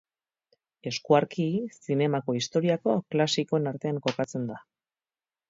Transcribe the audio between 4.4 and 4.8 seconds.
da.